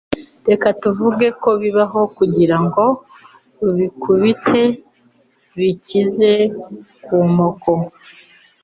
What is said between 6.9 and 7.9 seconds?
kumoko.